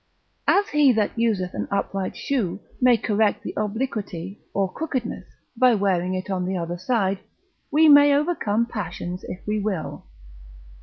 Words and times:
As 0.47 0.69
he 0.69 0.91
that 0.93 1.11
useth 1.15 1.53
an 1.53 1.67
upright 1.69 2.17
shoe, 2.17 2.59
may 2.81 2.97
correct 2.97 3.43
the 3.43 3.53
obliquity, 3.55 4.41
or 4.51 4.73
crookedness, 4.73 5.27
by 5.55 5.75
wearing 5.75 6.15
it 6.15 6.27
on 6.31 6.43
the 6.47 6.57
other 6.57 6.79
side; 6.79 7.19
we 7.69 7.87
may 7.87 8.11
overcome 8.15 8.65
passions 8.65 9.23
if 9.23 9.45
we 9.45 9.59
will. 9.59 10.07